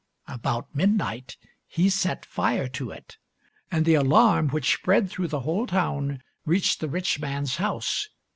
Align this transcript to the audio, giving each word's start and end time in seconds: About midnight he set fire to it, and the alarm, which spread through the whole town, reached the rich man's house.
About 0.27 0.73
midnight 0.73 1.37
he 1.67 1.87
set 1.87 2.25
fire 2.25 2.67
to 2.69 2.89
it, 2.89 3.19
and 3.69 3.85
the 3.85 3.93
alarm, 3.93 4.49
which 4.49 4.73
spread 4.73 5.11
through 5.11 5.27
the 5.27 5.41
whole 5.41 5.67
town, 5.67 6.23
reached 6.43 6.79
the 6.79 6.89
rich 6.89 7.19
man's 7.19 7.57
house. 7.57 8.09